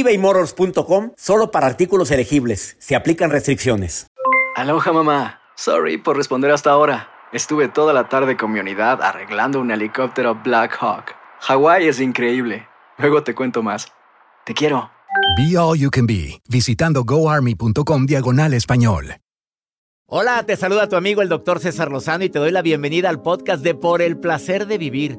[0.00, 2.76] ebaymotors.com solo para artículos elegibles.
[2.78, 4.06] Se aplican restricciones.
[4.56, 5.40] Aloha mamá.
[5.56, 7.08] Sorry por responder hasta ahora.
[7.32, 11.14] Estuve toda la tarde con mi unidad arreglando un helicóptero Black Hawk.
[11.40, 12.66] Hawái es increíble.
[12.98, 13.88] Luego te cuento más.
[14.44, 14.90] Te quiero.
[15.36, 19.16] Be All You Can Be, visitando goarmy.com diagonal español.
[20.08, 23.22] Hola, te saluda tu amigo el doctor César Lozano y te doy la bienvenida al
[23.22, 25.18] podcast de Por el Placer de Vivir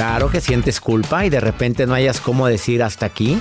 [0.00, 3.38] Claro que sientes culpa y de repente no hayas cómo decir hasta aquí.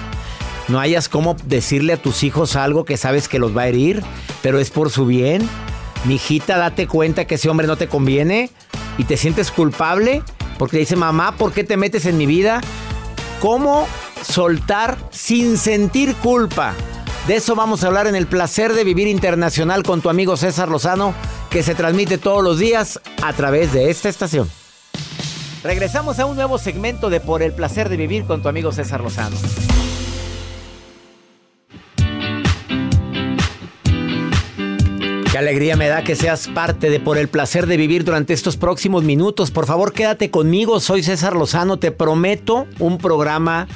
[0.67, 4.03] No hayas cómo decirle a tus hijos algo que sabes que los va a herir,
[4.41, 5.47] pero es por su bien.
[6.03, 8.51] Mijita, date cuenta que ese hombre no te conviene
[8.97, 10.21] y te sientes culpable
[10.57, 12.59] porque dice, mamá, ¿por qué te metes en mi vida?
[13.39, 13.87] ¿Cómo
[14.21, 16.73] soltar sin sentir culpa?
[17.25, 20.67] De eso vamos a hablar en el placer de vivir internacional con tu amigo César
[20.67, 21.13] Lozano,
[21.49, 24.49] que se transmite todos los días a través de esta estación.
[25.63, 29.01] Regresamos a un nuevo segmento de Por el placer de vivir con tu amigo César
[29.01, 29.35] Lozano.
[35.29, 38.55] Qué alegría me da que seas parte de Por el placer de vivir durante estos
[38.55, 39.51] próximos minutos.
[39.51, 40.79] Por favor, quédate conmigo.
[40.79, 41.77] Soy César Lozano.
[41.77, 43.67] Te prometo un programa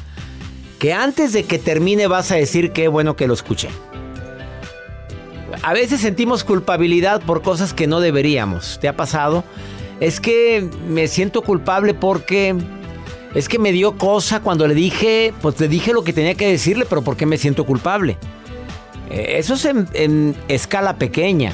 [0.80, 3.68] que antes de que termine vas a decir qué bueno que lo escuché.
[5.62, 8.80] A veces sentimos culpabilidad por cosas que no deberíamos.
[8.80, 9.44] ¿Te ha pasado?
[10.00, 12.56] Es que me siento culpable porque
[13.34, 16.48] es que me dio cosa cuando le dije, pues le dije lo que tenía que
[16.48, 18.18] decirle, pero ¿por qué me siento culpable?
[19.10, 21.52] Eh, eso es en, escala pequeña.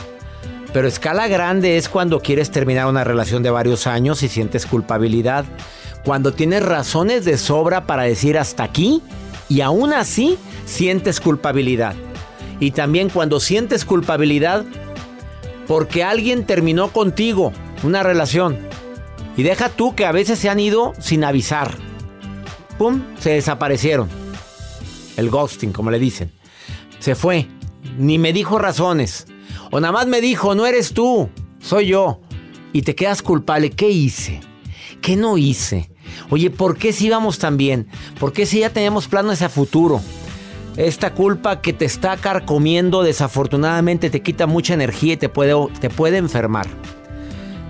[0.73, 5.45] Pero escala grande es cuando quieres terminar una relación de varios años y sientes culpabilidad.
[6.03, 9.01] Cuando tienes razones de sobra para decir hasta aquí
[9.47, 11.95] y aún así sientes culpabilidad.
[12.59, 14.65] Y también cuando sientes culpabilidad
[15.65, 17.51] porque alguien terminó contigo
[17.83, 18.57] una relación.
[19.37, 21.75] Y deja tú que a veces se han ido sin avisar.
[22.77, 23.03] ¡Pum!
[23.19, 24.09] Se desaparecieron.
[25.17, 26.31] El ghosting, como le dicen.
[26.99, 27.47] Se fue.
[27.97, 29.27] Ni me dijo razones.
[29.71, 31.29] O nada más me dijo, no eres tú,
[31.59, 32.21] soy yo.
[32.73, 33.69] Y te quedas culpable.
[33.69, 34.41] ¿Qué hice?
[35.01, 35.91] ¿Qué no hice?
[36.29, 37.87] Oye, ¿por qué si íbamos tan bien?
[38.19, 40.01] ¿Por qué si ya teníamos planes a futuro?
[40.75, 45.89] Esta culpa que te está carcomiendo desafortunadamente te quita mucha energía y te puede, te
[45.89, 46.67] puede enfermar.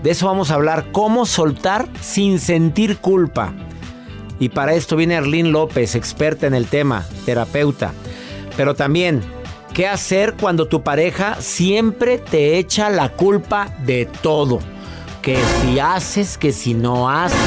[0.03, 3.53] De eso vamos a hablar, cómo soltar sin sentir culpa.
[4.39, 7.91] Y para esto viene Arlene López, experta en el tema, terapeuta.
[8.55, 9.21] Pero también,
[9.73, 14.59] ¿qué hacer cuando tu pareja siempre te echa la culpa de todo?
[15.21, 17.37] Que si haces, que si no haces,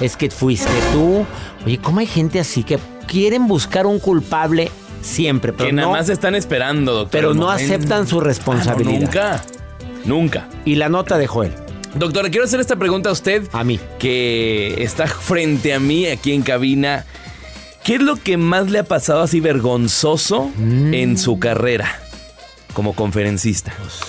[0.00, 1.26] es que fuiste tú.
[1.64, 2.78] Oye, ¿cómo hay gente así que
[3.08, 4.70] quieren buscar un culpable
[5.02, 5.52] siempre?
[5.52, 7.10] Pero que nada más están esperando, doctor.
[7.10, 9.00] Pero no aceptan su responsabilidad.
[9.00, 9.42] nunca,
[10.04, 10.48] nunca.
[10.64, 11.65] Y la nota de Joel.
[11.96, 13.48] Doctora, quiero hacer esta pregunta a usted.
[13.52, 13.80] A mí.
[13.98, 17.06] Que está frente a mí aquí en cabina.
[17.82, 20.92] ¿Qué es lo que más le ha pasado así vergonzoso mm.
[20.92, 22.00] en su carrera
[22.74, 23.72] como conferencista?
[23.78, 24.00] Pues,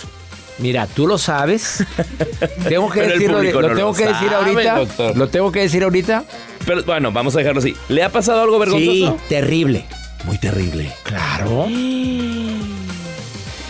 [0.58, 1.86] mira, tú lo sabes.
[2.68, 5.14] tengo que decirlo, lo, tengo que decir ahorita.
[5.14, 6.26] Lo tengo que decir ahorita.
[6.66, 7.76] Pero bueno, vamos a dejarlo así.
[7.88, 8.92] ¿Le ha pasado algo vergonzoso?
[8.92, 9.86] Sí, terrible.
[10.26, 10.92] Muy terrible.
[11.04, 11.68] Claro.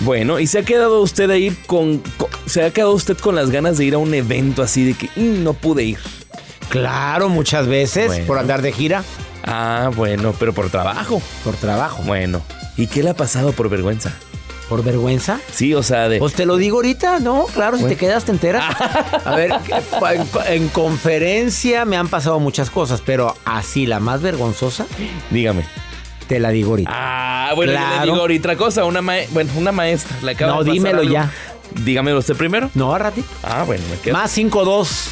[0.01, 2.03] Bueno, y se ha quedado usted ahí con,
[2.45, 5.07] se ha quedado usted con las ganas de ir a un evento así de que
[5.15, 5.97] mm, no pude ir.
[6.69, 9.03] Claro, muchas veces por andar de gira.
[9.43, 11.21] Ah, bueno, pero por trabajo.
[11.43, 12.03] Por trabajo.
[12.03, 12.41] Bueno,
[12.75, 14.13] ¿y qué le ha pasado por vergüenza?
[14.67, 15.39] ¿Por vergüenza?
[15.51, 16.19] Sí, o sea, de.
[16.19, 17.45] Pues te lo digo ahorita, ¿no?
[17.45, 18.65] Claro, si te quedas, te enteras.
[19.25, 19.53] A ver,
[20.47, 24.85] en, conferencia me han pasado muchas cosas, pero así la más vergonzosa.
[25.31, 25.63] Dígame.
[26.27, 26.91] Te la digo ahorita.
[26.93, 28.83] Ah, bueno, le digo ahorita cosa.
[28.85, 29.01] Una,
[29.31, 30.17] bueno, una maestra.
[30.21, 31.31] Le no, dímelo ya.
[31.83, 32.69] Dígamelo usted primero.
[32.73, 33.27] No, a ratito.
[33.43, 34.13] Ah, bueno, me quedo.
[34.13, 35.09] Más 52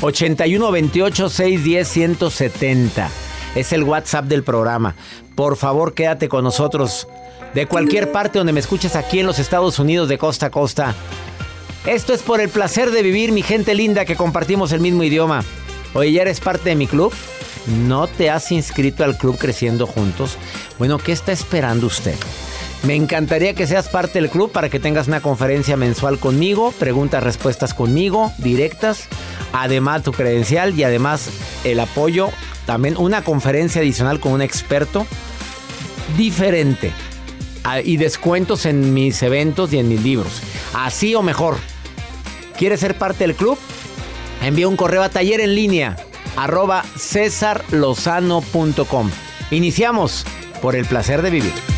[0.00, 3.10] 81 28 610 170.
[3.54, 4.94] Es el WhatsApp del programa.
[5.34, 7.08] Por favor, quédate con nosotros.
[7.54, 10.94] de cualquier parte donde me escuches aquí en los Estados Unidos de costa a costa.
[11.86, 15.42] Esto es por el placer de vivir, mi gente linda, que compartimos el mismo idioma.
[15.94, 17.12] Oye, ¿ya eres parte de mi club?
[17.68, 20.38] ¿No te has inscrito al club Creciendo Juntos?
[20.78, 22.14] Bueno, ¿qué está esperando usted?
[22.82, 27.22] Me encantaría que seas parte del club para que tengas una conferencia mensual conmigo, preguntas,
[27.22, 29.08] respuestas conmigo, directas,
[29.52, 31.28] además tu credencial y además
[31.64, 32.30] el apoyo,
[32.64, 35.06] también una conferencia adicional con un experto
[36.16, 36.92] diferente
[37.64, 40.40] ah, y descuentos en mis eventos y en mis libros.
[40.72, 41.58] Así o mejor.
[42.56, 43.58] ¿Quieres ser parte del club?
[44.42, 45.96] Envía un correo a taller en línea
[46.42, 49.10] arroba cesarlozano.com.
[49.50, 50.24] Iniciamos
[50.62, 51.77] por el placer de vivir.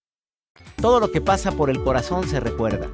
[0.81, 2.87] Todo lo que pasa por el corazón se recuerda.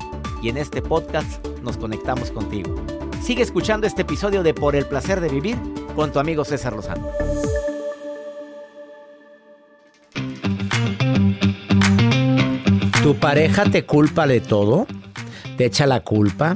[0.44, 2.75] Y en este podcast nos conectamos contigo.
[3.24, 5.57] Sigue escuchando este episodio de Por el placer de vivir
[5.95, 7.07] con tu amigo César Lozano.
[13.01, 14.86] ¿Tu pareja te culpa de todo?
[15.56, 16.56] ¿Te echa la culpa?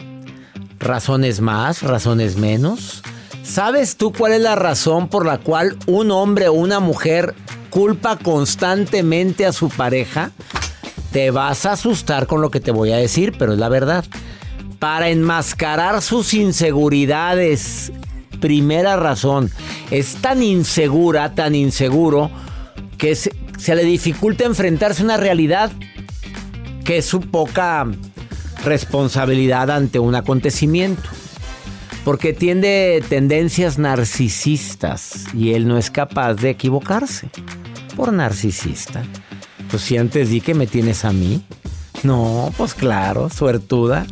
[0.80, 3.04] ¿Razones más, razones menos?
[3.44, 7.34] ¿Sabes tú cuál es la razón por la cual un hombre o una mujer
[7.70, 10.32] culpa constantemente a su pareja?
[11.12, 14.06] Te vas a asustar con lo que te voy a decir, pero es la verdad.
[14.80, 17.92] Para enmascarar sus inseguridades.
[18.40, 19.52] Primera razón.
[19.92, 22.32] Es tan insegura, tan inseguro,
[22.98, 23.32] que se,
[23.76, 25.72] le dificulta enfrentarse a una realidad
[26.86, 27.88] que es su poca
[28.64, 31.10] responsabilidad ante un acontecimiento.
[32.06, 37.30] Porque tiene tendencias narcisistas y él no es capaz de equivocarse
[37.96, 39.04] por narcisista.
[39.72, 41.42] Pues si antes di que me tienes a mí.
[42.04, 44.06] No, pues claro, suertuda.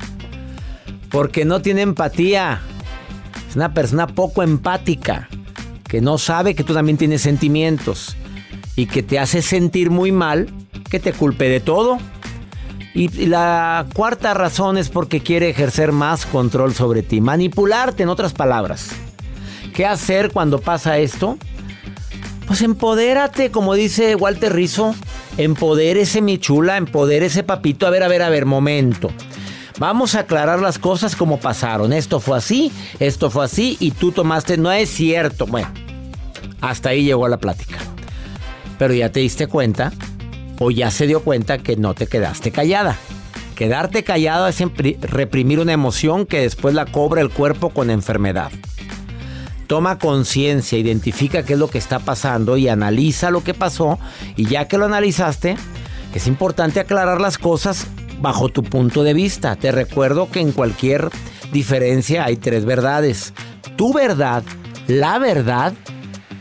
[1.11, 2.61] Porque no tiene empatía.
[3.49, 5.27] Es una persona poco empática.
[5.83, 8.15] Que no sabe que tú también tienes sentimientos.
[8.75, 10.47] Y que te hace sentir muy mal
[10.89, 11.99] que te culpe de todo.
[12.93, 17.21] Y la cuarta razón es porque quiere ejercer más control sobre ti.
[17.21, 18.89] Manipularte, en otras palabras.
[19.73, 21.37] ¿Qué hacer cuando pasa esto?
[22.49, 24.95] Pues empodérate, como dice Walter Rizzo.
[25.37, 27.85] Empodérese mi chula, empodérese papito.
[27.85, 29.11] A ver, a ver, a ver, momento.
[29.77, 31.93] Vamos a aclarar las cosas como pasaron.
[31.93, 34.57] Esto fue así, esto fue así y tú tomaste.
[34.57, 35.45] No es cierto.
[35.45, 35.69] Bueno,
[36.59, 37.77] hasta ahí llegó la plática.
[38.79, 39.93] Pero ya te diste cuenta
[40.57, 42.97] o ya se dio cuenta que no te quedaste callada.
[43.53, 44.57] Quedarte callado es
[45.01, 48.51] reprimir una emoción que después la cobra el cuerpo con enfermedad.
[49.69, 53.99] Toma conciencia, identifica qué es lo que está pasando y analiza lo que pasó.
[54.35, 55.57] Y ya que lo analizaste,
[56.15, 57.85] es importante aclarar las cosas
[58.19, 59.55] bajo tu punto de vista.
[59.57, 61.11] Te recuerdo que en cualquier
[61.53, 63.31] diferencia hay tres verdades.
[63.75, 64.41] Tu verdad,
[64.87, 65.73] la verdad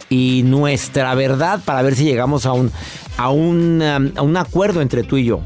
[0.09, 2.73] y nuestra verdad para ver si llegamos a un,
[3.19, 3.83] a un,
[4.17, 5.43] a un acuerdo entre tú y yo.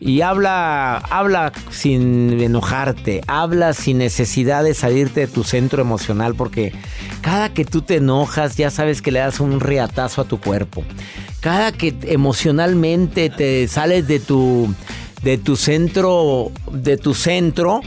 [0.00, 6.72] Y habla, habla sin enojarte, habla sin necesidad de salirte de tu centro emocional, porque
[7.20, 10.84] cada que tú te enojas ya sabes que le das un reatazo a tu cuerpo.
[11.40, 14.72] Cada que emocionalmente te sales de tu,
[15.22, 17.80] de tu centro, de tu centro,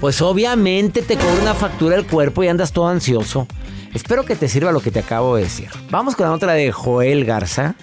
[0.00, 3.46] pues obviamente te cobra una factura el cuerpo y andas todo ansioso.
[3.94, 5.68] Espero que te sirva lo que te acabo de decir.
[5.90, 7.74] Vamos con la otra de Joel Garza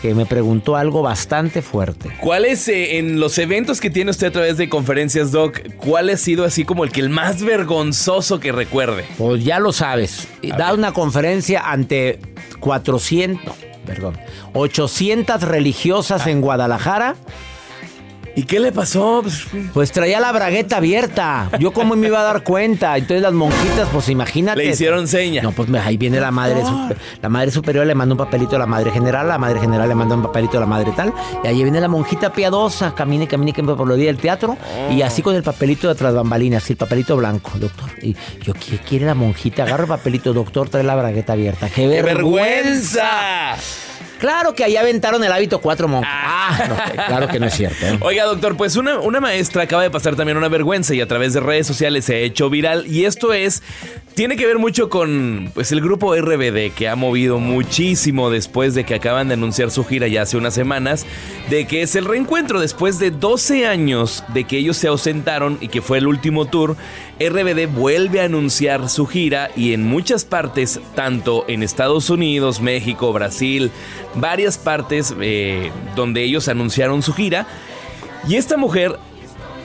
[0.00, 2.10] que me preguntó algo bastante fuerte.
[2.20, 6.08] ¿Cuál es, eh, en los eventos que tiene usted a través de conferencias, Doc, cuál
[6.10, 9.04] ha sido así como el que el más vergonzoso que recuerde?
[9.18, 10.28] Pues ya lo sabes.
[10.56, 12.18] da una conferencia ante
[12.60, 13.54] 400,
[13.86, 14.18] perdón,
[14.54, 17.16] 800 religiosas en Guadalajara
[18.36, 19.20] ¿Y qué le pasó?
[19.22, 21.50] Pues, Pues traía la bragueta abierta.
[21.58, 22.96] Yo cómo me iba a dar cuenta.
[22.96, 24.58] Entonces las monjitas, pues imagínate.
[24.58, 25.42] le hicieron seña.
[25.42, 26.62] No, pues ahí viene la madre,
[27.20, 29.94] la madre superior le manda un papelito a la madre general, la madre general le
[29.94, 33.52] manda un papelito a la madre tal, y ahí viene la monjita piadosa, camine, camine,
[33.52, 34.56] camine por los días del teatro,
[34.90, 37.90] y así con el papelito de atrás bambalinas, el papelito blanco, doctor.
[38.02, 39.64] Y yo, ¿qué quiere la monjita?
[39.64, 41.68] Agarra el papelito, doctor, trae la bragueta abierta.
[41.68, 43.56] ¡Qué, ¡Qué vergüenza!
[44.20, 46.12] Claro que ahí aventaron el hábito cuatro monjas.
[46.14, 47.86] Ah, no, claro que no es cierto.
[47.86, 47.98] ¿eh?
[48.02, 51.32] Oiga, doctor, pues una, una maestra acaba de pasar también una vergüenza y a través
[51.32, 52.86] de redes sociales se ha hecho viral.
[52.86, 53.62] Y esto es,
[54.14, 58.84] tiene que ver mucho con pues, el grupo RBD que ha movido muchísimo después de
[58.84, 61.06] que acaban de anunciar su gira ya hace unas semanas,
[61.48, 65.68] de que es el reencuentro después de 12 años de que ellos se ausentaron y
[65.68, 66.76] que fue el último tour.
[67.18, 73.12] RBD vuelve a anunciar su gira y en muchas partes, tanto en Estados Unidos, México,
[73.12, 73.70] Brasil,
[74.14, 77.46] varias partes eh, donde ellos anunciaron su gira.
[78.28, 78.98] Y esta mujer,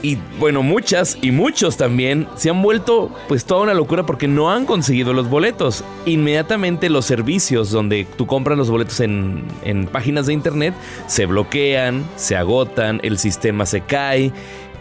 [0.02, 4.50] y bueno, muchas y muchos también, se han vuelto pues toda una locura porque no
[4.50, 5.84] han conseguido los boletos.
[6.06, 10.74] Inmediatamente los servicios donde tú compras los boletos en, en páginas de internet
[11.06, 14.32] se bloquean, se agotan, el sistema se cae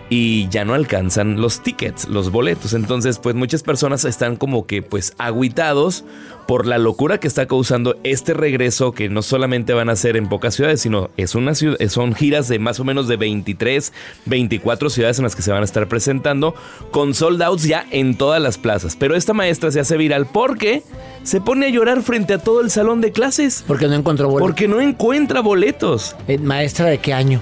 [0.10, 2.74] y ya no alcanzan los tickets, los boletos.
[2.74, 6.04] Entonces, pues muchas personas están como que pues agüitados
[6.48, 10.30] por la locura que está causando este regreso que no solamente van a ser en
[10.30, 13.94] pocas ciudades, sino es una ciudad, son giras de más o menos de 23,
[14.26, 16.54] 24 ciudades en las que se van a estar presentando
[16.92, 18.96] con sold outs ya en todas las plazas.
[18.96, 20.84] Pero esta maestra se hace viral porque
[21.24, 23.64] se pone a llorar frente a todo el salón de clases.
[23.66, 24.46] Porque no encontró boleto.
[24.46, 26.16] Porque no encuentra boletos.
[26.28, 27.42] Eh, Maestra, ¿de qué año?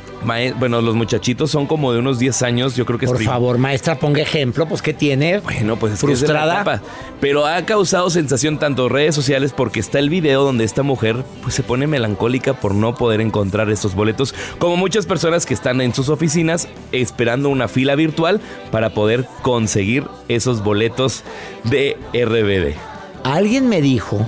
[0.57, 3.57] Bueno, los muchachitos son como de unos 10 años, yo creo que es Por favor,
[3.57, 5.39] maestra, ponga ejemplo, pues ¿qué tiene?
[5.39, 6.81] Bueno, pues es que es de la frustrada.
[7.19, 11.23] Pero ha causado sensación tanto en redes sociales porque está el video donde esta mujer
[11.41, 15.81] pues se pone melancólica por no poder encontrar estos boletos, como muchas personas que están
[15.81, 18.41] en sus oficinas esperando una fila virtual
[18.71, 21.23] para poder conseguir esos boletos
[21.63, 22.75] de RBD.
[23.23, 24.25] Alguien me dijo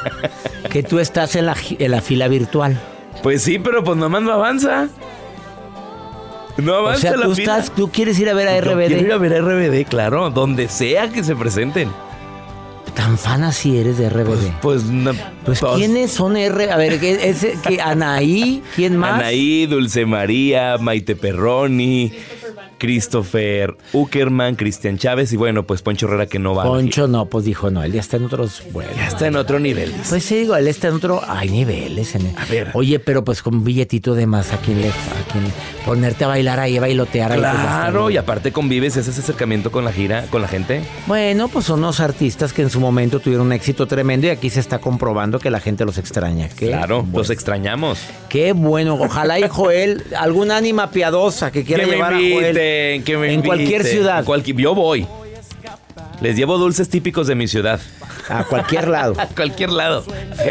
[0.70, 2.80] que tú estás en la, en la fila virtual.
[3.22, 4.88] Pues sí, pero pues nomás no avanza.
[6.56, 7.58] No O sea, la tú, fila.
[7.58, 9.12] estás, tú quieres ir a ver a Yo quiero ir RBD.
[9.12, 11.88] a ver a RBD, claro, donde sea que se presenten.
[12.94, 14.52] Tan fan así eres de RBD.
[14.62, 15.12] Pues, no,
[15.44, 16.70] Pues, pues, ¿quiénes son R?
[16.70, 19.14] A ver, ¿qué- ese- qué- Anaí, ¿quién más?
[19.14, 22.12] Anaí, Dulce María, Maite Perroni,
[22.84, 26.64] Christopher Uckerman, Cristian Chávez y bueno, pues Poncho Herrera que no va.
[26.64, 28.62] Poncho no, pues dijo no, él ya está en otros.
[28.96, 29.90] Ya está en otro nivel.
[30.06, 31.22] Pues sí, digo, él está en otro.
[31.26, 32.14] Hay niveles.
[32.14, 32.70] En A ver.
[32.74, 34.88] Oye, pero pues con un billetito de más, ¿a quién le.
[34.88, 34.92] A
[35.32, 35.44] quién,
[35.86, 37.40] ponerte a bailar ahí, a bailotear ahí.
[37.40, 40.82] pues, Claro, y aparte convives ese acercamiento con la gira, con la gente.
[41.06, 44.50] Bueno, pues son unos artistas que en su momento tuvieron un éxito tremendo y aquí
[44.50, 46.48] se está comprobando que la gente los extraña.
[46.50, 47.18] Qué Claro, bueno.
[47.18, 48.00] los extrañamos.
[48.28, 48.94] Qué bueno.
[49.00, 52.54] Ojalá y Joel, alguna ánima piadosa que quiera que llevar a Joel
[53.04, 55.06] que me en cualquier ciudad, En cualquier- yo voy.
[56.20, 57.80] Les llevo dulces típicos de mi ciudad.
[58.28, 59.14] a cualquier lado.
[59.18, 60.04] A cualquier lado.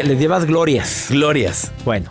[0.03, 1.07] Les llevas glorias.
[1.09, 1.71] Glorias.
[1.85, 2.07] Bueno,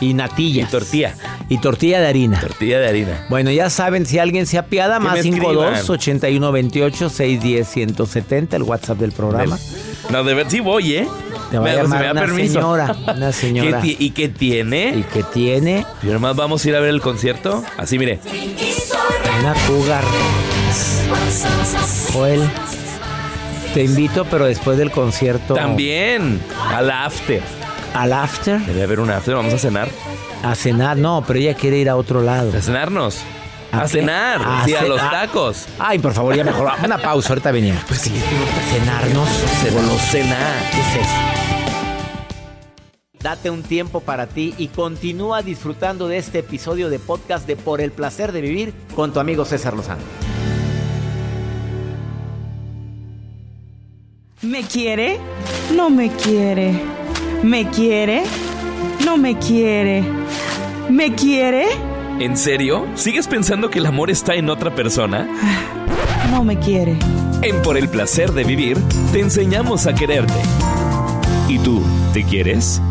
[0.00, 0.68] y natillas.
[0.68, 1.14] Y tortilla.
[1.48, 2.40] Y tortilla de harina.
[2.40, 3.26] Tortilla de harina.
[3.30, 8.62] Bueno, ya saben, si alguien se apiada, más me 52 81 28 610 170, el
[8.64, 9.58] WhatsApp del programa.
[10.10, 11.08] No, de ver, sí voy, ¿eh?
[11.50, 12.54] Te va a Me- llamar me da una permiso.
[12.54, 13.80] señora, una señora.
[13.80, 14.94] ¿Qué ti- ¿Y qué tiene?
[14.96, 17.62] Y que tiene Y nomás vamos a ir a ver el concierto.
[17.78, 18.18] Así, mire.
[19.40, 20.04] Una cougar.
[22.12, 22.48] Joel,
[23.74, 25.54] te invito, pero después del concierto.
[25.54, 26.40] También
[26.72, 27.42] al after.
[27.94, 29.34] Al after, Debe haber un after.
[29.34, 29.88] Vamos a cenar.
[30.42, 30.96] a cenar.
[30.96, 32.52] No, pero ella quiere ir a otro lado.
[32.56, 33.18] A cenarnos.
[33.72, 34.40] ¿A A, cenar.
[34.42, 35.10] A sí, a los ah.
[35.10, 35.66] tacos.
[35.78, 36.70] Ay, por favor, ya mejor.
[36.82, 37.82] Una pausa, ahorita venimos.
[37.86, 38.12] Pues sí,
[38.70, 39.28] cenarnos.
[39.62, 40.00] Cenarnos.
[40.02, 40.70] Cenar.
[40.70, 41.37] ¿Qué es eso?
[43.22, 47.80] Date un tiempo para ti y continúa disfrutando de este episodio de podcast de Por
[47.80, 50.02] el placer de vivir con tu amigo César Lozano.
[54.42, 55.18] ¿Me quiere?
[55.74, 56.80] No me quiere.
[57.42, 58.22] ¿Me quiere?
[59.04, 60.04] No me quiere.
[60.88, 61.66] ¿Me quiere?
[62.20, 62.86] ¿En serio?
[62.94, 65.28] ¿Sigues pensando que el amor está en otra persona?
[66.30, 66.98] No me quiere.
[67.40, 68.76] En Por el placer de vivir,
[69.12, 70.40] te enseñamos a quererte.
[71.48, 71.82] ¿Y tú,
[72.12, 72.82] te quieres?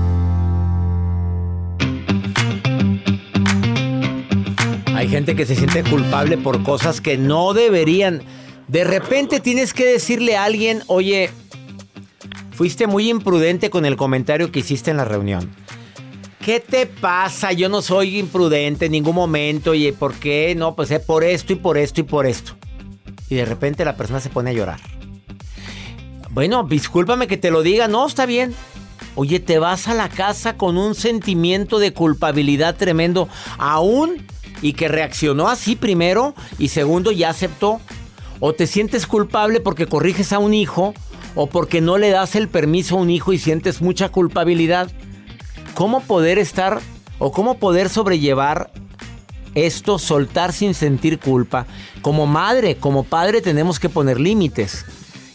[5.10, 8.22] Gente que se siente culpable por cosas que no deberían.
[8.68, 11.30] De repente tienes que decirle a alguien, oye,
[12.52, 15.50] fuiste muy imprudente con el comentario que hiciste en la reunión.
[16.42, 17.54] ¿Qué te pasa?
[17.54, 19.72] Yo no soy imprudente en ningún momento.
[19.72, 20.56] Oye, ¿por qué?
[20.56, 22.54] No, pues es por esto y por esto y por esto.
[23.30, 24.80] Y de repente la persona se pone a llorar.
[26.32, 27.88] Bueno, discúlpame que te lo diga.
[27.88, 28.54] No, está bien.
[29.16, 34.26] Oye, te vas a la casa con un sentimiento de culpabilidad tremendo, aún
[34.62, 37.80] y que reaccionó así primero y segundo ya aceptó.
[38.40, 40.94] O te sientes culpable porque corriges a un hijo
[41.36, 44.92] o porque no le das el permiso a un hijo y sientes mucha culpabilidad.
[45.74, 46.80] ¿Cómo poder estar
[47.20, 48.72] o cómo poder sobrellevar
[49.56, 51.66] esto, soltar sin sentir culpa?
[52.02, 54.86] Como madre, como padre tenemos que poner límites.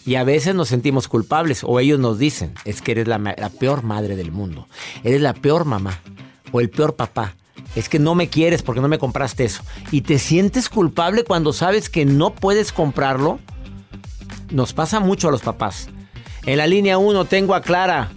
[0.04, 3.50] Y a veces nos sentimos culpables o ellos nos dicen, es que eres la, la,
[3.50, 4.66] peor madre del mundo,
[5.04, 6.00] eres la peor mamá
[6.50, 7.36] o el peor papá.
[7.74, 9.62] Es que no me quieres porque no me compraste eso.
[9.90, 13.38] Y te sientes culpable cuando sabes que no puedes comprarlo.
[14.50, 15.88] Nos pasa mucho a los papás.
[16.44, 18.10] En la línea 1 tengo a Clara.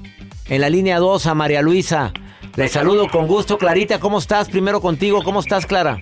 [0.47, 2.11] En la línea 2 a María Luisa.
[2.55, 3.57] Les saludo con gusto.
[3.57, 4.49] Clarita, ¿cómo estás?
[4.49, 6.01] Primero contigo, ¿cómo estás, Clara?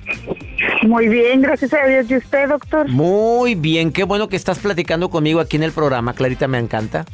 [0.84, 2.10] Muy bien, gracias a Dios.
[2.10, 2.88] ¿Y usted, doctor?
[2.90, 6.14] Muy bien, qué bueno que estás platicando conmigo aquí en el programa.
[6.14, 7.06] Clarita, me encanta.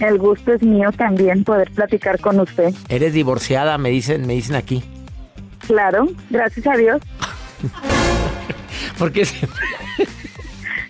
[0.00, 2.74] El gusto es mío también poder platicar con usted.
[2.88, 4.82] Eres divorciada, me dicen, me dicen aquí.
[5.70, 7.00] Claro, gracias a Dios.
[8.98, 9.60] ¿Por qué siempre,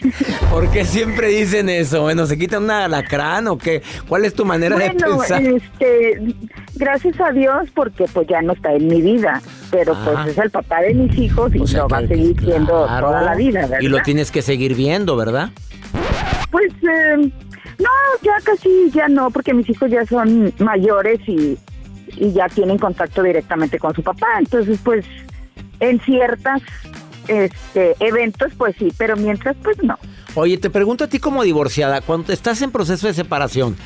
[0.50, 2.00] ¿Por qué siempre dicen eso?
[2.00, 3.82] Bueno, ¿se quita un alacrán o qué?
[4.08, 5.42] ¿Cuál es tu manera de pensar?
[5.42, 6.34] Este,
[6.76, 10.48] gracias a Dios porque pues ya no está en mi vida, pero pues es el
[10.48, 13.80] papá de mis hijos y lo va a seguir siendo toda la vida, ¿verdad?
[13.82, 15.50] Y lo tienes que seguir viendo, ¿verdad?
[16.50, 17.30] Pues eh,
[17.78, 17.90] no,
[18.22, 21.58] ya casi ya no, porque mis hijos ya son mayores y
[22.16, 24.26] y ya tienen contacto directamente con su papá.
[24.38, 25.04] Entonces, pues,
[25.80, 26.62] en ciertas
[27.28, 29.98] este, eventos, pues sí, pero mientras, pues no.
[30.34, 33.76] Oye, te pregunto a ti como divorciada, cuando estás en proceso de separación,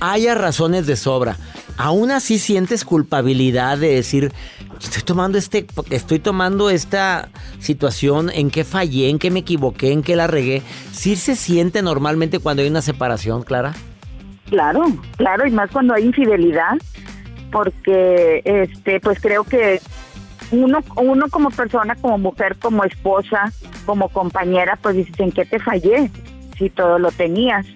[0.00, 1.36] haya razones de sobra,
[1.76, 4.32] ¿aún así sientes culpabilidad de decir,
[4.80, 10.02] estoy tomando este, estoy tomando esta situación, en qué fallé, en qué me equivoqué, en
[10.02, 10.62] qué la regué?
[10.92, 13.74] ¿Sí se siente normalmente cuando hay una separación, Clara?
[14.48, 14.84] Claro,
[15.16, 16.78] claro, y más cuando hay infidelidad
[17.50, 19.80] porque este pues creo que
[20.50, 23.52] uno uno como persona como mujer como esposa
[23.86, 26.10] como compañera pues dices en qué te fallé
[26.56, 27.66] si todo lo tenías.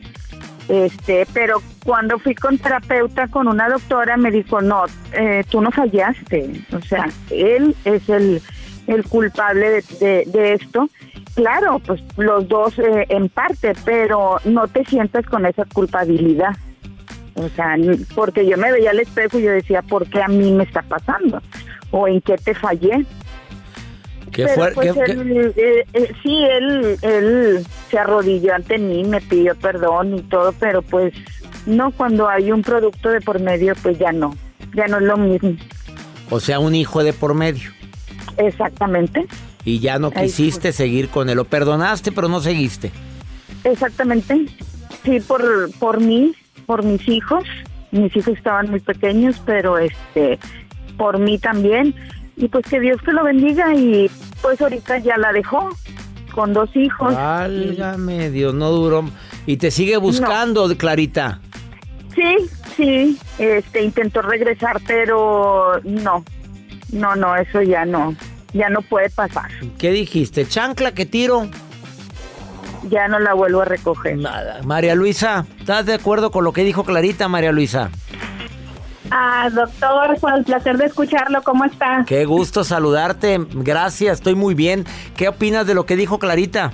[0.69, 5.71] Este pero cuando fui con terapeuta con una doctora me dijo no eh, tú no
[5.71, 8.41] fallaste o sea él es el
[8.87, 10.89] el culpable de, de, esto.
[11.35, 16.57] Claro pues los dos eh, en parte pero no te sientas con esa culpabilidad
[17.35, 17.77] o sea,
[18.15, 20.83] porque yo me veía al espejo y yo decía, ¿por qué a mí me está
[20.83, 21.41] pasando?
[21.91, 23.05] ¿O en qué te fallé?
[24.31, 24.73] ¿Qué fue?
[24.73, 30.23] Pues, él, eh, eh, sí, él, él se arrodilló ante mí, me pidió perdón y
[30.23, 31.13] todo, pero pues
[31.67, 34.35] no, cuando hay un producto de por medio, pues ya no,
[34.75, 35.57] ya no es lo mismo.
[36.31, 37.71] O sea, un hijo de por medio.
[38.39, 39.27] Exactamente.
[39.65, 42.91] Y ya no quisiste seguir con él, lo perdonaste, pero no seguiste.
[43.65, 44.47] Exactamente.
[45.05, 46.33] Sí, por, por mí,
[46.67, 47.45] por mis hijos.
[47.91, 50.39] Mis hijos estaban muy pequeños, pero este
[50.97, 51.95] por mí también.
[52.37, 55.69] Y pues que Dios te lo bendiga y pues ahorita ya la dejó
[56.35, 57.15] con dos hijos.
[57.15, 59.05] Válgame Dios, no duró.
[59.47, 61.41] ¿Y te sigue buscando, Clarita?
[62.15, 62.37] Sí,
[62.77, 66.25] sí, este intentó regresar, pero no.
[66.93, 68.15] No, no, eso ya no.
[68.53, 69.51] Ya no puede pasar.
[69.79, 70.47] ¿Qué dijiste?
[70.47, 71.49] ¿Chancla que tiro?
[72.89, 74.17] Ya no la vuelvo a recoger.
[74.19, 74.61] Nada.
[74.65, 77.91] María Luisa, ¿estás de acuerdo con lo que dijo Clarita, María Luisa?
[79.11, 81.43] Ah, doctor, fue un placer de escucharlo.
[81.43, 82.05] ¿Cómo está?
[82.07, 83.39] Qué gusto saludarte.
[83.53, 84.87] Gracias, estoy muy bien.
[85.17, 86.73] ¿Qué opinas de lo que dijo Clarita?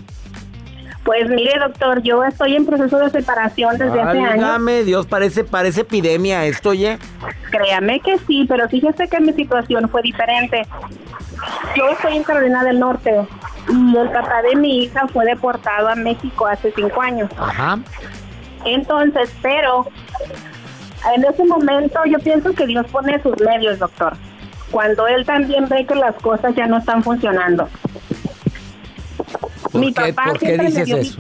[1.05, 4.85] Pues mire, doctor, yo estoy en proceso de separación desde hace años.
[4.85, 6.99] Dios, parece, parece epidemia esto, oye.
[7.51, 10.67] Créame que sí, pero fíjese que mi situación fue diferente.
[11.77, 13.27] Yo estoy en Carolina del Norte
[13.69, 17.31] y el papá de mi hija fue deportado a México hace cinco años.
[17.39, 17.79] Ajá.
[18.65, 19.87] Entonces, pero
[21.15, 24.17] en ese momento yo pienso que Dios pone sus medios, doctor.
[24.71, 27.69] Cuando Él también ve que las cosas ya no están funcionando.
[29.73, 31.19] mi papá ¿Por qué dices eso?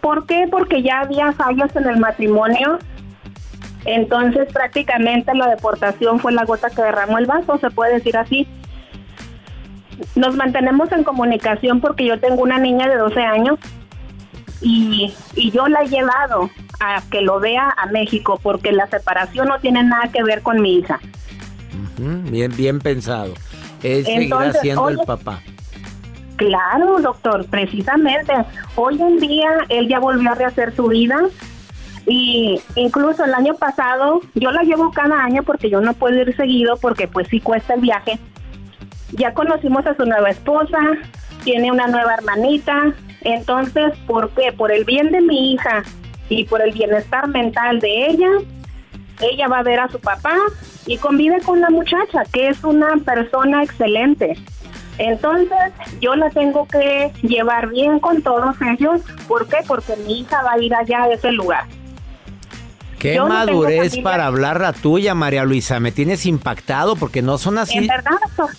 [0.00, 0.46] ¿Por qué?
[0.50, 2.78] Porque ya había fallos en el matrimonio.
[3.84, 8.46] Entonces prácticamente la deportación fue la gota que derramó el vaso, se puede decir así.
[10.14, 13.58] Nos mantenemos en comunicación porque yo tengo una niña de 12 años
[14.60, 15.12] y,
[15.52, 19.82] yo la he llevado a que lo vea a México porque la separación no tiene
[19.82, 21.00] nada que ver con mi hija.
[21.98, 23.34] bien, bien pensado.
[23.82, 25.40] Él seguirá siendo el papá.
[26.36, 28.32] Claro, doctor, precisamente.
[28.74, 31.18] Hoy en día él ya volvió a rehacer su vida
[32.06, 36.34] y incluso el año pasado yo la llevo cada año porque yo no puedo ir
[36.36, 38.18] seguido porque pues sí cuesta el viaje
[39.12, 40.78] ya conocimos a su nueva esposa,
[41.44, 44.52] tiene una nueva hermanita, entonces, ¿por qué?
[44.52, 45.82] Por el bien de mi hija
[46.28, 48.30] y por el bienestar mental de ella,
[49.20, 50.34] ella va a ver a su papá
[50.86, 54.36] y convive con la muchacha, que es una persona excelente.
[54.98, 59.00] Entonces, yo la tengo que llevar bien con todos ellos.
[59.26, 59.58] ¿Por qué?
[59.66, 61.64] Porque mi hija va a ir allá a ese lugar.
[62.98, 65.80] Qué Yo madurez para hablar la tuya, María Luisa.
[65.80, 67.78] Me tienes impactado porque no son así.
[67.78, 68.50] En verdad, doctor.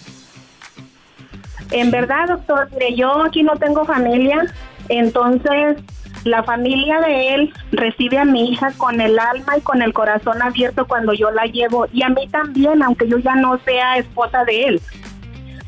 [1.72, 4.46] En verdad, doctor, mire, yo aquí no tengo familia,
[4.90, 5.78] entonces
[6.26, 10.42] la familia de él recibe a mi hija con el alma y con el corazón
[10.42, 14.44] abierto cuando yo la llevo, y a mí también, aunque yo ya no sea esposa
[14.44, 14.82] de él.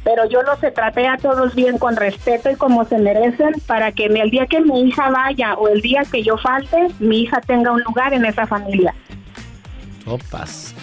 [0.03, 4.07] Pero yo los traté a todos bien, con respeto y como se merecen, para que
[4.07, 7.71] el día que mi hija vaya o el día que yo falte, mi hija tenga
[7.71, 8.93] un lugar en esa familia.
[10.05, 10.75] Opas.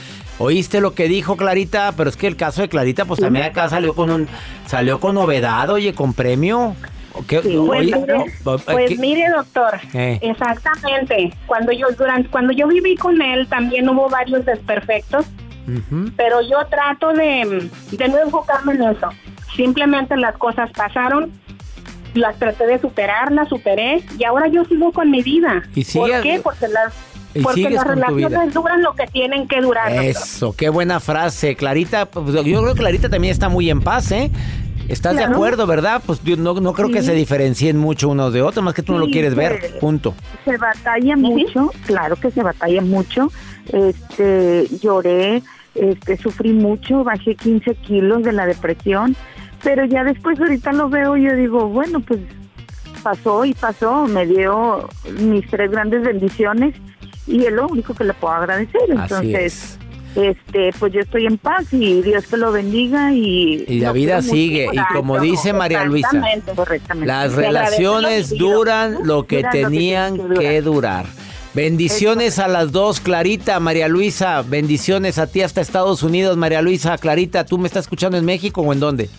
[0.42, 1.92] ¿Oíste lo que dijo Clarita?
[1.94, 4.26] Pero es que el caso de Clarita, pues también acá salió con un,
[4.66, 6.74] salió con novedad, oye, con premio.
[7.12, 7.40] ¿O qué?
[7.40, 10.18] Pues, eh, pues mire, doctor, Eh.
[10.22, 11.35] exactamente.
[11.46, 15.26] Cuando yo durante cuando yo viví con él también hubo varios desperfectos,
[16.16, 19.11] pero yo trato de, de no enfocarme en eso.
[19.57, 21.31] Simplemente las cosas pasaron,
[22.14, 25.62] las traté de superar, las superé y ahora yo sigo con mi vida.
[25.74, 26.40] Y ¿Por qué?
[26.42, 26.94] Porque las
[27.34, 29.88] y porque las relaciones duran lo que tienen que durar.
[29.88, 30.04] doctor.
[30.04, 31.54] Eso, qué buena frase.
[31.54, 34.30] Clarita, pues, yo creo que Clarita también está muy en paz, ¿eh?
[34.88, 36.02] ¿Estás de acuerdo, verdad?
[36.04, 38.92] Pues yo no, no creo que se diferencien mucho unos de otros, más que tú
[38.92, 39.78] no lo quieres ver.
[39.78, 40.14] Punto.
[40.44, 43.30] se batalla mucho, claro que se batalla mucho.
[43.72, 45.44] Este, lloré,
[45.76, 49.14] este, sufrí mucho, bajé 15 kilos de la depresión,
[49.62, 52.18] pero ya después ahorita lo veo y yo digo, bueno, pues
[53.04, 54.88] pasó y pasó, me dio
[55.20, 56.74] mis tres grandes bendiciones
[57.30, 58.80] y es lo único que le puedo agradecer.
[58.96, 59.78] Así Entonces,
[60.14, 64.22] este, pues yo estoy en paz y Dios que lo bendiga y Y la vida
[64.22, 64.68] sigue.
[64.72, 66.22] Y como dice María Luisa,
[66.54, 67.06] correctamente.
[67.06, 71.06] las Te relaciones duran lo que Duran lo que tenían que durar.
[71.52, 74.42] Bendiciones a las dos, Clarita, María Luisa.
[74.42, 76.96] Bendiciones a ti hasta Estados Unidos, María Luisa.
[76.96, 79.10] Clarita, ¿tú me estás escuchando en México o en dónde?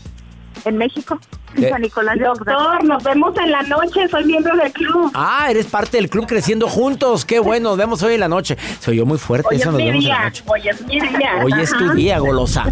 [0.66, 1.20] En México,
[1.56, 2.26] en San Nicolás de.
[2.26, 5.12] Doctor, nos vemos en la noche, soy miembro del club.
[5.14, 7.26] Ah, eres parte del club Creciendo Juntos.
[7.26, 8.58] Qué bueno, nos vemos hoy en la noche.
[8.80, 10.44] Se oyó muy fuerte Hoy eso, es nos mi vemos en la día, noche.
[10.48, 11.32] hoy es mi día.
[11.44, 12.66] Hoy es tu día, golosa.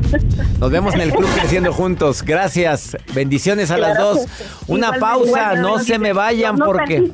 [0.60, 2.22] Nos vemos en el club Creciendo Juntos.
[2.24, 2.96] Gracias.
[3.14, 4.20] Bendiciones a las dos.
[4.22, 4.44] sí.
[4.68, 7.12] Una pausa, no se me vayan porque...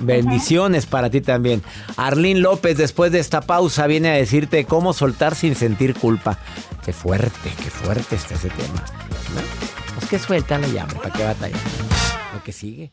[0.00, 1.62] Bendiciones para ti también.
[1.96, 6.38] Arlín López, después de esta pausa, viene a decirte cómo soltar sin sentir culpa.
[6.84, 8.82] Qué fuerte, qué fuerte está ese tema.
[9.34, 9.67] ¿No?
[10.08, 11.60] Que suéltale ya, hombre, ¿para qué batallar?
[12.32, 12.92] Lo que sigue.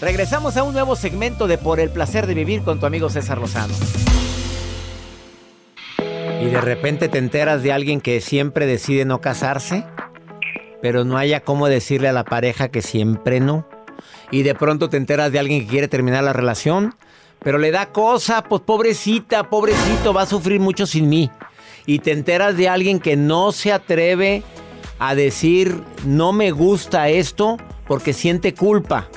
[0.00, 3.38] Regresamos a un nuevo segmento de Por el placer de vivir con tu amigo César
[3.38, 3.74] Lozano.
[6.40, 9.84] Y de repente te enteras de alguien que siempre decide no casarse,
[10.80, 13.68] pero no haya cómo decirle a la pareja que siempre no.
[14.30, 16.94] Y de pronto te enteras de alguien que quiere terminar la relación,
[17.40, 21.28] pero le da cosa, pues pobrecita, pobrecito, va a sufrir mucho sin mí.
[21.86, 24.44] Y te enteras de alguien que no se atreve
[25.00, 27.56] a decir no me gusta esto
[27.88, 29.08] porque siente culpa.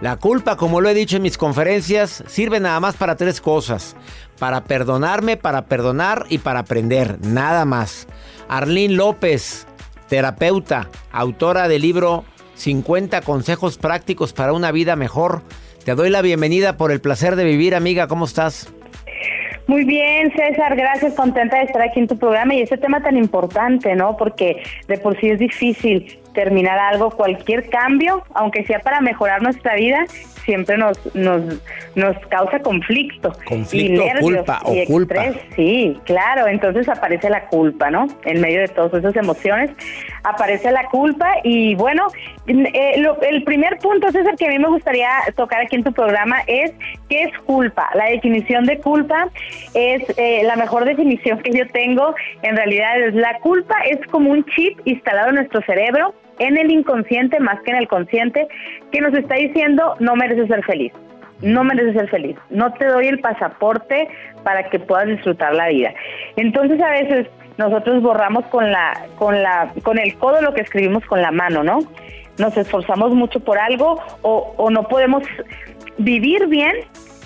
[0.00, 3.96] La culpa, como lo he dicho en mis conferencias, sirve nada más para tres cosas.
[4.38, 7.18] Para perdonarme, para perdonar y para aprender.
[7.20, 8.06] Nada más.
[8.48, 9.66] Arlín López,
[10.08, 15.42] terapeuta, autora del libro 50 consejos prácticos para una vida mejor.
[15.84, 18.06] Te doy la bienvenida por el placer de vivir, amiga.
[18.06, 18.72] ¿Cómo estás?
[19.66, 23.18] Muy bien, César, gracias, contenta de estar aquí en tu programa y este tema tan
[23.18, 24.16] importante, ¿no?
[24.16, 29.74] Porque de por sí es difícil terminar algo, cualquier cambio, aunque sea para mejorar nuestra
[29.74, 30.04] vida,
[30.44, 31.42] siempre nos nos
[31.96, 33.32] nos causa conflicto.
[33.44, 35.14] Conflicto, y nervios, culpa o culpa.
[35.24, 35.42] estrés.
[35.56, 38.06] Sí, claro, entonces aparece la culpa, ¿no?
[38.24, 39.70] En medio de todas esas emociones
[40.22, 42.06] aparece la culpa y bueno,
[42.46, 45.92] eh, lo- el primer punto, César, que a mí me gustaría tocar aquí en tu
[45.92, 46.72] programa es
[47.08, 47.90] ¿qué es culpa?
[47.94, 49.28] La definición de culpa
[49.74, 52.14] es eh, la mejor definición que yo tengo.
[52.42, 56.70] En realidad es la culpa es como un chip instalado en nuestro cerebro, en el
[56.70, 58.48] inconsciente más que en el consciente,
[58.92, 60.92] que nos está diciendo no mereces ser feliz
[61.42, 64.08] no mereces ser feliz, no te doy el pasaporte
[64.42, 65.94] para que puedas disfrutar la vida.
[66.36, 71.04] Entonces a veces nosotros borramos con la con la con el codo lo que escribimos
[71.04, 71.80] con la mano, ¿no?
[72.38, 75.24] Nos esforzamos mucho por algo o, no podemos
[75.98, 76.72] vivir bien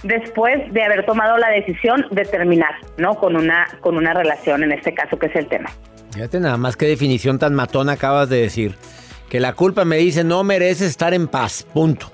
[0.02, 3.14] después de haber tomado la decisión de terminar, ¿no?
[3.14, 5.70] Con una con una relación en este caso que es el tema.
[6.12, 8.74] Fíjate nada más qué definición tan matona acabas de decir.
[9.30, 12.06] Que la culpa me dice no mereces estar en paz, punto.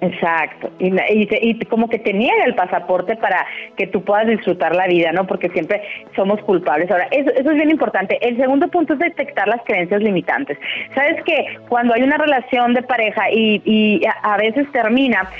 [0.00, 3.46] Exacto, y, y y como que te niega el pasaporte para
[3.78, 5.26] que tú puedas disfrutar la vida, ¿no?
[5.26, 5.82] Porque siempre
[6.14, 6.90] somos culpables.
[6.90, 8.18] Ahora, eso, eso es bien importante.
[8.20, 10.58] El segundo punto es detectar las creencias limitantes.
[10.94, 15.30] Sabes que cuando hay una relación de pareja y, a veces termina,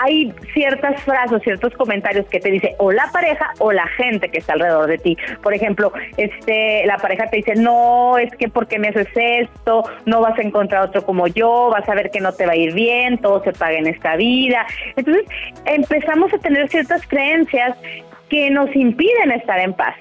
[0.00, 4.38] hay ciertas frases, ciertos comentarios que te dice o la pareja o la gente que
[4.38, 5.16] está alrededor de ti.
[5.42, 10.20] Por ejemplo, este, la pareja te dice, no, es que porque me haces esto, no
[10.20, 12.74] vas a encontrar otro como yo, vas a ver que no te va a ir
[12.74, 14.66] bien, todo se paga en esta vida.
[14.96, 15.24] Entonces,
[15.64, 17.76] empezamos a tener ciertas creencias
[18.28, 19.94] que nos impiden estar en paz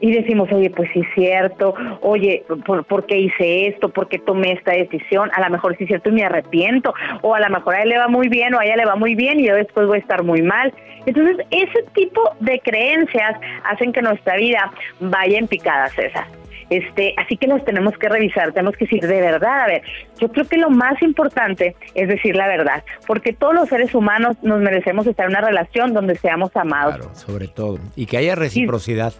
[0.00, 3.88] y decimos, oye, pues sí es cierto, oye, ¿por, por qué hice esto?
[3.88, 5.30] ¿Por qué tomé esta decisión?
[5.34, 7.88] A lo mejor sí es cierto y me arrepiento, o a lo mejor a él
[7.88, 9.98] le va muy bien o a ella le va muy bien y yo después voy
[9.98, 10.72] a estar muy mal.
[11.06, 16.26] Entonces, ese tipo de creencias hacen que nuestra vida vaya en picada, César.
[16.70, 19.82] Este, así que nos tenemos que revisar, tenemos que decir de verdad, a ver,
[20.20, 24.36] yo creo que lo más importante es decir la verdad, porque todos los seres humanos
[24.42, 26.96] nos merecemos estar en una relación donde seamos amados.
[26.96, 27.78] Claro, sobre todo.
[27.96, 29.14] Y que haya reciprocidad.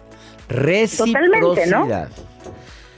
[0.49, 1.85] Totalmente, ¿no?
[1.85, 2.09] Reciprocidad.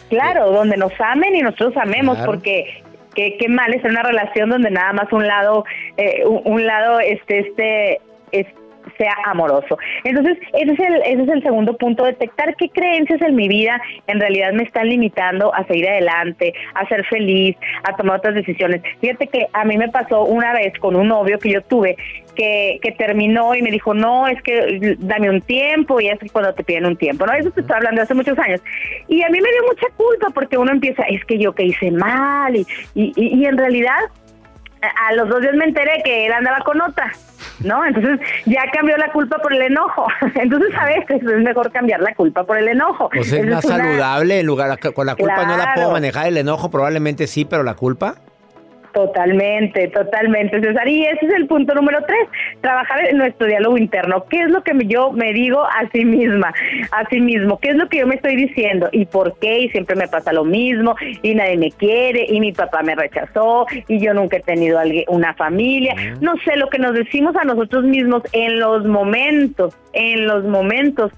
[0.10, 2.32] Claro, donde nos amen y nosotros amemos, Claro.
[2.32, 2.84] porque
[3.16, 5.64] qué, qué mal es una relación donde nada más un lado,
[5.98, 8.48] eh, un, un lado este, este, es-
[8.98, 9.78] sea amoroso.
[10.04, 13.82] Entonces, ese es, el, ese es el segundo punto, detectar qué creencias en mi vida
[14.08, 18.82] en realidad me están limitando a seguir adelante, a ser feliz, a tomar otras decisiones.
[19.00, 21.96] Fíjate que a mí me pasó una vez con un novio que yo tuve
[22.36, 26.54] que, que terminó y me dijo, no, es que dame un tiempo y es cuando
[26.54, 27.34] te piden un tiempo, ¿no?
[27.34, 28.62] Eso te estoy hablando hace muchos años.
[29.08, 31.92] Y a mí me dio mucha culpa porque uno empieza, es que yo que hice
[31.92, 34.00] mal y, y, y- y en realidad
[34.82, 37.12] a los dos días me enteré que él andaba con otra,
[37.64, 37.86] ¿no?
[37.86, 40.08] Entonces ya cambió la culpa por el enojo.
[40.36, 43.10] Entonces a veces es mejor cambiar la culpa por el enojo.
[43.14, 45.92] Pues es más una- saludable en lugar con la culpa no la puedo Claro.
[45.92, 48.16] manejar, el enojo probablemente sí, pero la culpa
[48.94, 50.88] Totalmente, totalmente, César.
[50.88, 52.28] Y ese es el punto número tres,
[52.60, 54.26] trabajar en nuestro diálogo interno.
[54.30, 56.54] ¿Qué es lo que yo me digo a sí misma,
[56.92, 57.58] a sí mismo?
[57.60, 58.90] ¿Qué es lo que yo me estoy diciendo?
[58.92, 59.60] ¿Y por qué?
[59.60, 63.66] Y siempre me pasa lo mismo, y nadie me quiere, y mi papá me rechazó,
[63.88, 65.96] y yo nunca he tenido una familia.
[66.20, 71.12] No sé, lo que nos decimos a nosotros mismos en los momentos, en los momentos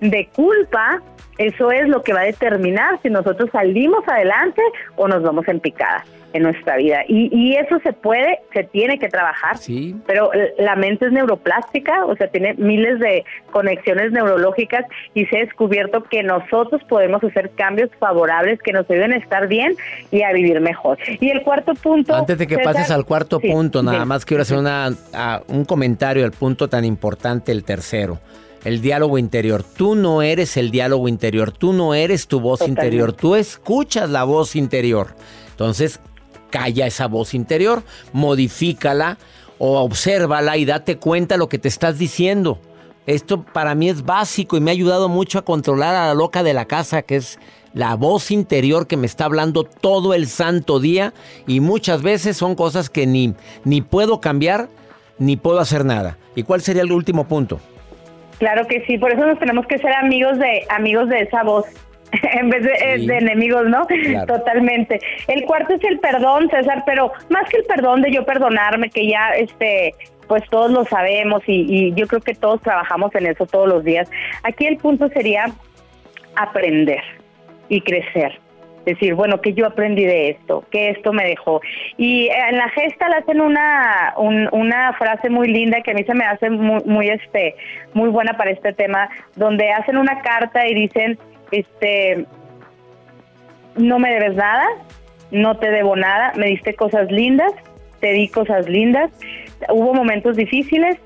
[0.00, 1.02] de culpa,
[1.38, 4.62] eso es lo que va a determinar si nosotros salimos adelante
[4.96, 6.98] o nos vamos en picada en nuestra vida.
[7.08, 9.56] Y, y eso se puede, se tiene que trabajar.
[9.56, 9.96] Sí.
[10.06, 15.40] Pero la mente es neuroplástica, o sea, tiene miles de conexiones neurológicas y se ha
[15.40, 19.76] descubierto que nosotros podemos hacer cambios favorables que nos ayuden a estar bien
[20.10, 20.98] y a vivir mejor.
[21.20, 22.14] Y el cuarto punto...
[22.14, 24.06] Antes de que César- pases al cuarto Sí, punto, nada sí.
[24.06, 28.18] más quiero hacer una, a- un comentario al punto tan importante, el tercero.
[28.66, 29.62] El diálogo interior.
[29.62, 32.86] Tú no eres el diálogo interior, tú no eres tu voz Totalmente.
[32.86, 35.14] interior, tú escuchas la voz interior.
[35.50, 36.00] Entonces,
[36.50, 39.18] calla esa voz interior, modifícala
[39.58, 42.58] o obsérvala y date cuenta lo que te estás diciendo.
[43.06, 46.42] Esto para mí es básico y me ha ayudado mucho a controlar a la loca
[46.42, 47.38] de la casa, que es
[47.72, 51.14] la voz interior que me está hablando todo el santo día
[51.46, 54.68] y muchas veces son cosas que ni, ni puedo cambiar
[55.20, 56.18] ni puedo hacer nada.
[56.34, 57.60] ¿Y cuál sería el último punto?
[58.38, 61.66] Claro que sí, por eso nos tenemos que ser amigos de amigos de esa voz.
[62.40, 63.06] en vez de, eh, Sí.
[63.06, 63.84] de enemigos, ¿no?
[63.86, 64.26] Claro.
[64.38, 65.00] Totalmente.
[65.26, 69.08] El cuarto es el perdón, César, pero más que el perdón de yo perdonarme, que
[69.08, 69.92] ya este
[70.28, 73.84] pues todos lo sabemos y, y yo creo que todos trabajamos en eso todos los
[73.84, 74.10] días.
[74.42, 75.46] Aquí el punto sería
[76.34, 77.00] aprender
[77.68, 78.38] y crecer.
[78.86, 81.60] Decir, bueno, que yo aprendí de esto, que esto me dejó.
[81.98, 86.04] Y en la gesta le hacen una, un- una frase muy linda que a mí
[86.04, 87.56] se me hace muy, muy, este,
[87.92, 91.18] muy buena para este tema, donde hacen una carta y dicen,
[91.50, 92.24] este,
[93.76, 94.64] no me debes nada,
[95.30, 97.52] no te debo nada, me diste cosas lindas,
[98.00, 99.10] te di cosas lindas,
[99.68, 100.96] hubo momentos difíciles,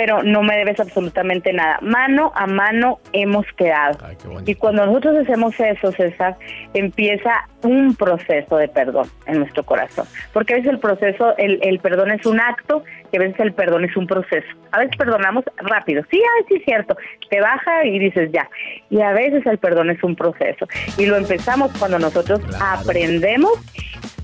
[0.00, 1.78] pero no me debes absolutamente nada.
[1.82, 3.98] Mano a mano hemos quedado.
[4.46, 6.38] y cuando nosotros hacemos eso, César,
[6.72, 10.06] empieza un proceso de perdón en nuestro corazón.
[10.32, 12.82] Porque a veces el proceso, el, el perdón es un acto
[13.12, 14.48] y a veces el perdón es un proceso.
[14.72, 16.02] A veces perdonamos rápido.
[16.10, 16.96] Sí, ay, sí es cierto.
[17.28, 18.48] Te baja y dices ya.
[18.88, 20.66] Y a veces el perdón es un proceso.
[20.96, 23.52] Y lo empezamos cuando nosotros aprendemos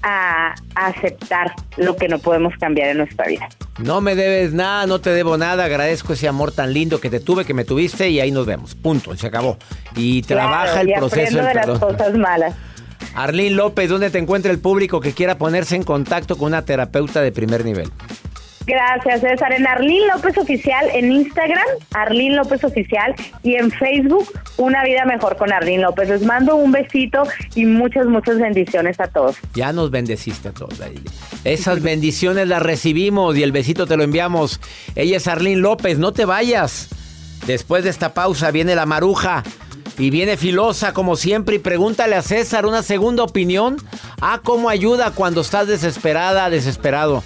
[0.03, 3.49] a aceptar lo que no podemos cambiar en nuestra vida.
[3.79, 7.21] No me debes nada, no te debo nada, agradezco ese amor tan lindo que te
[7.21, 8.75] tuve, que me tuviste y ahí nos vemos.
[8.75, 9.59] Punto, se acabó.
[9.95, 11.71] Y trabaja el proceso del perdón.
[11.71, 12.55] las cosas malas.
[13.15, 17.21] Arlene López, ¿dónde te encuentra el público que quiera ponerse en contacto con una terapeuta
[17.21, 17.91] de primer nivel?
[18.67, 19.53] Gracias, César.
[19.53, 25.37] En Arlín López Oficial, en Instagram, Arlín López Oficial, y en Facebook, Una Vida Mejor
[25.37, 26.09] con Arlín López.
[26.09, 27.23] Les mando un besito
[27.55, 29.37] y muchas, muchas bendiciones a todos.
[29.55, 30.81] Ya nos bendeciste a todos.
[31.45, 34.61] Esas bendiciones las recibimos y el besito te lo enviamos.
[34.97, 36.89] Ella es Arlín López, no te vayas.
[37.47, 39.45] Después de esta pausa viene la maruja.
[39.99, 43.77] Y viene filosa como siempre y pregúntale a César una segunda opinión.
[44.21, 47.23] Ah, cómo ayuda cuando estás desesperada, desesperado.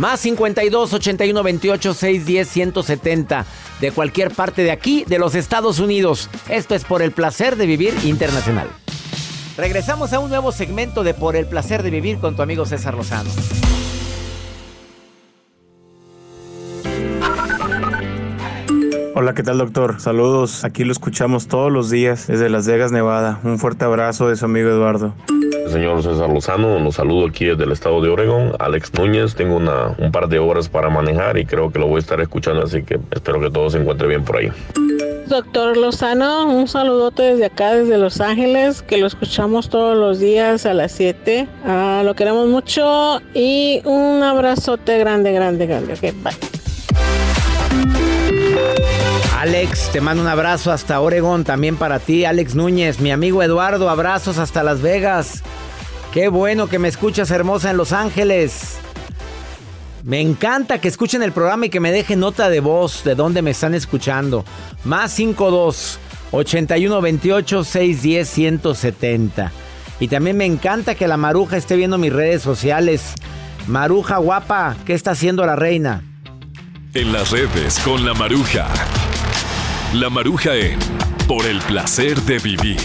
[0.00, 3.44] Más 52 81 28 610 170
[3.82, 6.30] de cualquier parte de aquí, de los Estados Unidos.
[6.48, 8.70] Esto es por el placer de vivir internacional.
[9.58, 12.94] Regresamos a un nuevo segmento de Por el placer de vivir con tu amigo César
[12.94, 13.28] Lozano.
[19.22, 20.00] Hola, ¿qué tal doctor?
[20.00, 23.38] Saludos, aquí lo escuchamos todos los días desde Las Vegas, Nevada.
[23.44, 25.12] Un fuerte abrazo de su amigo Eduardo
[25.70, 28.52] señor César Lozano, los saludo aquí desde el estado de Oregón.
[28.58, 31.96] Alex Núñez, tengo una, un par de horas para manejar y creo que lo voy
[31.96, 34.50] a estar escuchando, así que espero que todo se encuentre bien por ahí.
[35.26, 40.64] Doctor Lozano, un saludote desde acá, desde Los Ángeles, que lo escuchamos todos los días
[40.66, 41.46] a las 7.
[41.64, 45.92] Ah, lo queremos mucho y un abrazote grande, grande, grande.
[45.92, 46.32] Okay, bye.
[49.40, 53.88] Alex, te mando un abrazo hasta Oregón, también para ti, Alex Núñez, mi amigo Eduardo,
[53.88, 55.42] abrazos hasta Las Vegas.
[56.12, 58.76] Qué bueno que me escuchas hermosa en Los Ángeles.
[60.04, 63.40] Me encanta que escuchen el programa y que me dejen nota de voz de dónde
[63.40, 64.44] me están escuchando.
[64.84, 65.98] Más 52
[66.32, 69.52] 81 28 610 170.
[70.00, 73.14] Y también me encanta que la Maruja esté viendo mis redes sociales.
[73.66, 76.02] Maruja guapa, ¿qué está haciendo la reina?
[76.92, 78.68] En las redes con la Maruja.
[79.94, 80.78] La Maruja en
[81.26, 82.78] Por el placer de vivir.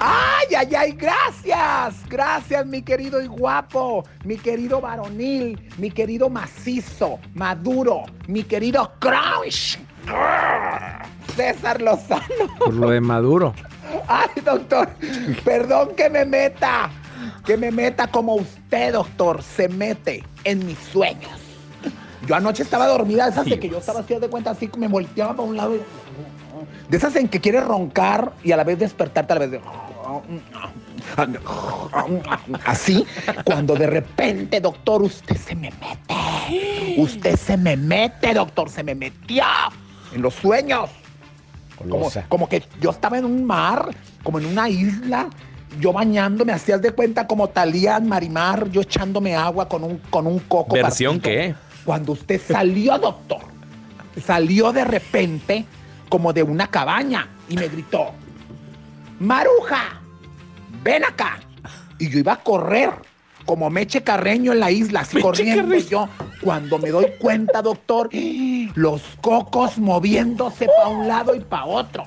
[0.00, 0.92] ¡Ay, ay, ay!
[0.92, 2.06] Gracias.
[2.10, 9.78] Gracias, mi querido y guapo, mi querido varonil, mi querido macizo, maduro, mi querido crunch.
[11.34, 12.54] César Lozano.
[12.58, 13.54] Por lo de maduro.
[14.08, 14.90] Ay, doctor,
[15.42, 16.90] perdón que me meta,
[17.46, 21.41] que me meta como usted, doctor, se mete en mis sueños.
[22.26, 24.88] Yo anoche estaba dormida, esas de que yo estaba así de cuenta, así que me
[24.88, 25.74] volteaba para un lado.
[26.88, 29.60] De esas en que quieres roncar y a la vez despertarte a la vez de.
[32.64, 33.04] Así,
[33.44, 36.94] cuando de repente, doctor, usted se me mete.
[36.96, 39.44] Usted se me mete, doctor, se me metió
[40.14, 40.90] en los sueños.
[41.88, 43.88] Como, como, que yo estaba en un mar,
[44.22, 45.28] como en una isla,
[45.80, 50.38] yo bañándome, hacías de cuenta como Talían Marimar, yo echándome agua con un, con un
[50.40, 50.74] coco.
[50.74, 51.54] ¿Versión qué?
[51.84, 53.40] Cuando usted salió, doctor,
[54.24, 55.64] salió de repente
[56.08, 58.12] como de una cabaña y me gritó,
[59.18, 60.00] Maruja,
[60.82, 61.40] ven acá.
[61.98, 62.90] Y yo iba a correr
[63.46, 66.08] como Meche Carreño en la isla, así corriendo yo.
[66.40, 68.10] Cuando me doy cuenta, doctor,
[68.74, 72.04] los cocos moviéndose para un lado y para otro.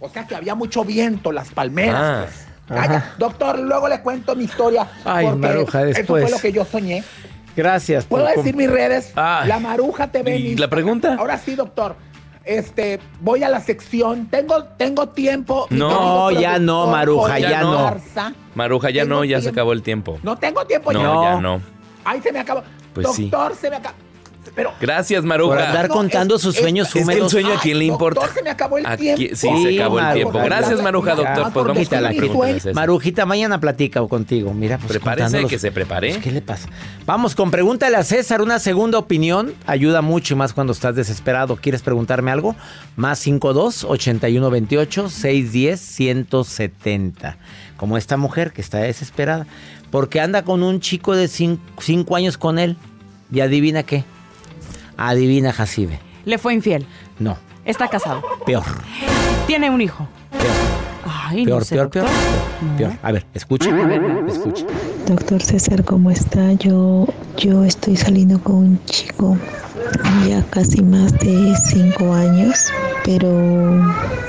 [0.00, 2.46] O sea que había mucho viento, las palmeras.
[2.68, 3.18] Ah, pues.
[3.18, 4.88] doctor, luego le cuento mi historia.
[5.04, 6.24] Ay, Maruja, después.
[6.24, 7.04] Eso fue lo que yo soñé.
[7.56, 8.04] Gracias.
[8.06, 9.12] ¿Puedo decir mis redes?
[9.14, 10.36] La Maruja TV.
[10.36, 11.16] ¿Y la pregunta?
[11.18, 11.96] Ahora sí, doctor
[12.44, 15.66] este, voy a la sección, tengo, tengo tiempo.
[15.70, 17.94] No, ya no, Maruja, ya no.
[18.54, 20.18] Maruja, ya no, ya se acabó el tiempo.
[20.22, 21.34] No tengo tiempo no, ya.
[21.34, 21.60] ya no.
[22.04, 22.62] Ay, se me acabó.
[22.94, 23.96] Pues Doctor, se me acabó.
[24.80, 25.54] Gracias, Maruja.
[25.54, 27.08] Por andar contando sus sueños húmedos.
[27.10, 28.20] Es que el sueño a quién le importa.
[28.20, 29.36] Doctor, se me acabó el tiempo.
[29.36, 30.38] sí, se acabó el tiempo.
[30.44, 31.52] Gracias, Maruja, doctor.
[31.52, 32.72] Pues vamos la pregunta.
[32.74, 34.52] Marujita, mañana platica contigo.
[34.52, 36.10] Mira, pues Prepárese que se prepare.
[36.10, 36.68] Pues, ¿Qué le pasa?
[37.06, 38.42] Vamos con pregúntale a César.
[38.42, 41.56] Una segunda opinión ayuda mucho y más cuando estás desesperado.
[41.56, 42.54] ¿Quieres preguntarme algo?
[42.96, 47.38] Más 52 81 28 610 170.
[47.76, 49.46] Como esta mujer que está desesperada.
[49.90, 52.76] Porque anda con un chico de 5 años con él.
[53.32, 54.04] Y adivina qué.
[55.08, 55.98] Adivina, Jacibe.
[56.24, 56.86] ¿Le fue infiel?
[57.18, 57.36] No.
[57.64, 58.22] ¿Está casado?
[58.46, 58.64] Peor.
[59.46, 60.06] ¿Tiene un hijo?
[60.30, 60.44] Peor.
[61.04, 62.76] Ay, peor, no sé, peor, peor, doctor.
[62.76, 62.92] peor.
[63.02, 63.70] A ver, escucha.
[64.28, 64.64] Escucha.
[65.06, 66.52] Doctor César, ¿cómo está?
[66.52, 69.36] Yo, yo estoy saliendo con un chico
[70.28, 72.70] ya casi más de cinco años,
[73.04, 73.82] pero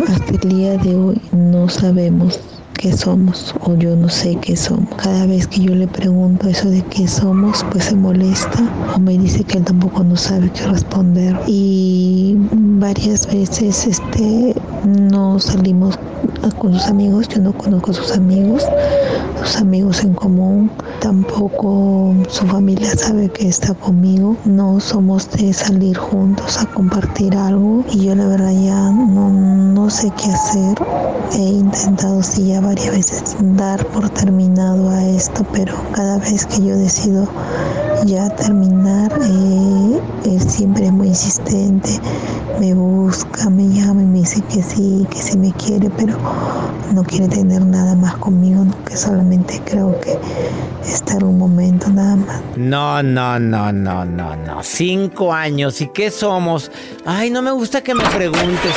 [0.07, 2.39] hasta el día de hoy no sabemos
[2.83, 4.89] qué somos o yo no sé qué somos.
[4.97, 8.59] Cada vez que yo le pregunto eso de qué somos, pues se molesta
[8.93, 11.33] o me dice que él tampoco no sabe qué responder.
[11.47, 12.35] Y
[12.79, 15.99] varias veces este no salimos
[16.57, 18.65] con sus amigos, yo no conozco sus amigos,
[19.41, 25.97] sus amigos en común, tampoco su familia sabe que está conmigo, no somos de salir
[25.97, 30.77] juntos a compartir algo y yo la verdad ya no, no sé qué hacer.
[31.33, 36.63] He intentado sí ya varias veces dar por terminado a esto, pero cada vez que
[36.63, 37.27] yo decido
[38.05, 41.89] ya terminar, eh, él siempre es muy insistente,
[42.59, 46.17] me busca, me llama y me dice que sí, que sí me quiere, pero
[46.93, 48.83] no quiere tener nada más conmigo, ¿no?
[48.85, 50.17] que solamente creo que
[50.85, 52.41] estar un momento nada más.
[52.55, 54.63] No, no, no, no, no, no.
[54.63, 55.81] Cinco años.
[55.81, 56.71] ¿Y qué somos?
[57.05, 58.75] Ay, no me gusta que me preguntes.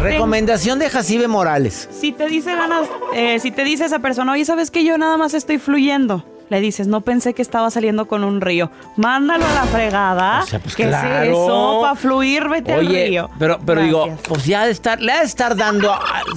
[0.00, 1.88] Recomendación de Jacibe Morales.
[1.92, 5.16] Si te dice ganas, eh, si te dice esa persona, oye, ¿sabes que yo nada
[5.16, 6.24] más estoy fluyendo?
[6.54, 8.70] Le dices, no pensé que estaba saliendo con un río.
[8.96, 10.42] Mándalo a la fregada.
[10.44, 11.22] O sea, pues ¿Qué claro.
[11.24, 11.78] es eso?
[11.82, 13.28] Para fluir, vete al Oye, río.
[13.40, 15.92] pero, pero digo, pues ya de estar, le ha de estar dando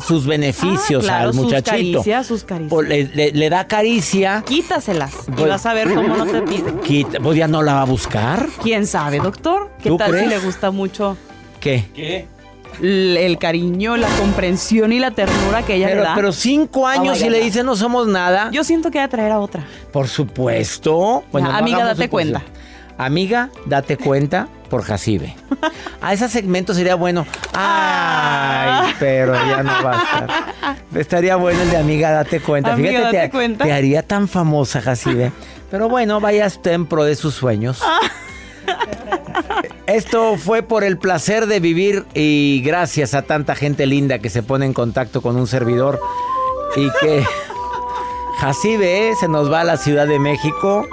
[0.07, 1.69] sus beneficios Ah, claro, al sus muchachito.
[1.99, 2.73] caricias, sus caricias.
[2.73, 4.41] O le, le- le da caricia.
[4.43, 6.73] Quítaselas y Pues- vas a ver cómo no te pide.
[6.83, 8.47] Quita- pues ya no la va a buscar.
[8.63, 9.69] ¿Quién sabe, doctor?
[9.83, 10.23] ¿Qué ¿Tú tal crees?
[10.23, 11.15] si le gusta mucho
[11.59, 11.85] ¿Qué?
[11.93, 12.27] ¿Qué?
[12.81, 16.15] El, cariño, la comprensión y la ternura que ella Pero, le da?
[16.15, 18.49] pero cinco años Oh, y le dice no somos nada.
[18.51, 19.63] Yo siento que va a traer a otra.
[19.91, 21.23] Por supuesto.
[21.31, 22.41] Bueno, no amiga, date suposición.
[22.99, 25.35] Amiga, date cuenta por Jacibe.
[26.01, 27.25] A ese segmento sería bueno.
[27.53, 28.83] Ah.
[28.87, 30.85] Ay, pero ya no va a estar.
[30.95, 32.73] Estaría bueno el de amiga, date cuenta.
[32.73, 33.65] Amiga, Fíjate, te, date cuenta.
[33.65, 35.31] te haría tan famosa, Jacibe.
[35.69, 37.81] Pero bueno, vaya usted en pro de sus sueños.
[39.85, 44.43] Esto fue por el placer de vivir y gracias a tanta gente linda que se
[44.43, 45.99] pone en contacto con un servidor
[46.75, 47.23] y que
[48.39, 50.85] Jacibe se nos va a la Ciudad de México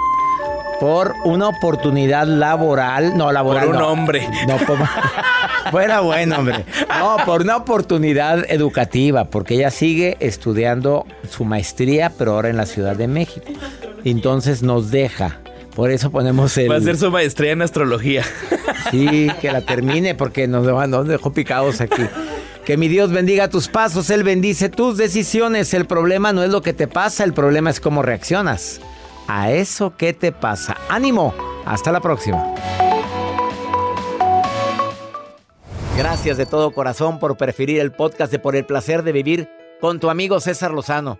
[0.79, 3.65] por una oportunidad laboral, no laboral.
[3.67, 3.87] Por un no.
[3.89, 4.27] hombre.
[4.47, 4.77] No, por-
[5.71, 6.65] fuera bueno, hombre.
[6.99, 12.65] No, por una oportunidad educativa, porque ella sigue estudiando su maestría, pero ahora en la
[12.65, 13.45] Ciudad de México.
[14.03, 15.39] Entonces nos deja.
[15.75, 16.71] Por eso ponemos el.
[16.71, 18.23] Va a hacer su maestría en astrología.
[18.91, 22.03] Sí, que la termine porque nos, nos dejó picados aquí.
[22.65, 25.73] Que mi Dios bendiga tus pasos, Él bendice tus decisiones.
[25.73, 28.79] El problema no es lo que te pasa, el problema es cómo reaccionas
[29.27, 30.77] a eso que te pasa.
[30.87, 31.33] Ánimo,
[31.65, 32.53] hasta la próxima.
[35.97, 39.49] Gracias de todo corazón por preferir el podcast de Por el Placer de Vivir
[39.81, 41.19] con tu amigo César Lozano.